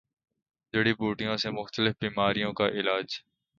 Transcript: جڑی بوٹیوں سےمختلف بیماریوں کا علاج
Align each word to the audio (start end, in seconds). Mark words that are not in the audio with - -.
جڑی 0.73 0.93
بوٹیوں 0.93 1.35
سےمختلف 1.37 1.93
بیماریوں 2.01 2.53
کا 2.53 2.67
علاج 2.71 3.07